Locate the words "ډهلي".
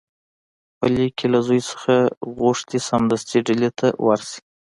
3.45-3.69